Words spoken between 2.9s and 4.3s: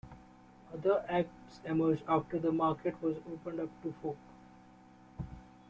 was opened up to folk.